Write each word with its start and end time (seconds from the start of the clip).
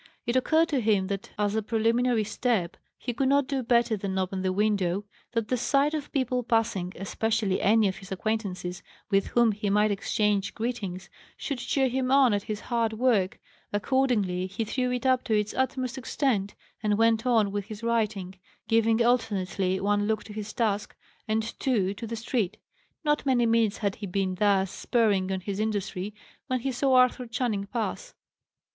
It 0.25 0.35
occurred 0.35 0.67
to 0.69 0.81
him 0.81 1.05
that, 1.09 1.29
as 1.37 1.53
a 1.53 1.61
preliminary 1.61 2.23
step, 2.23 2.75
he 2.97 3.13
could 3.13 3.29
not 3.29 3.45
do 3.45 3.61
better 3.61 3.95
than 3.95 4.17
open 4.17 4.41
the 4.41 4.51
window, 4.51 5.05
that 5.33 5.49
the 5.49 5.57
sight 5.57 5.93
of 5.93 6.11
people 6.11 6.41
passing 6.41 6.91
(especially 6.95 7.61
any 7.61 7.87
of 7.87 7.97
his 7.97 8.11
acquaintances, 8.11 8.81
with 9.11 9.27
whom 9.27 9.51
he 9.51 9.69
might 9.69 9.91
exchange 9.91 10.55
greetings) 10.55 11.07
should 11.37 11.59
cheer 11.59 11.87
him 11.87 12.11
on 12.11 12.33
at 12.33 12.41
his 12.41 12.61
hard 12.61 12.93
work. 12.93 13.39
Accordingly, 13.71 14.47
he 14.47 14.63
threw 14.65 14.91
it 14.91 15.05
up 15.05 15.23
to 15.25 15.37
its 15.37 15.53
utmost 15.53 15.99
extent, 15.99 16.55
and 16.81 16.97
went 16.97 17.27
on 17.27 17.51
with 17.51 17.65
his 17.65 17.83
writing, 17.83 18.33
giving 18.67 19.05
alternately 19.05 19.79
one 19.79 20.07
look 20.07 20.23
to 20.23 20.33
his 20.33 20.51
task, 20.51 20.95
and 21.27 21.43
two 21.59 21.93
to 21.93 22.07
the 22.07 22.15
street. 22.15 22.57
Not 23.03 23.23
many 23.27 23.45
minutes 23.45 23.77
had 23.77 23.97
he 23.97 24.07
been 24.07 24.33
thus 24.33 24.71
spurring 24.71 25.31
on 25.31 25.41
his 25.41 25.59
industry, 25.59 26.15
when 26.47 26.61
he 26.61 26.71
saw 26.71 26.95
Arthur 26.95 27.27
Channing 27.27 27.67
pass. 27.67 28.15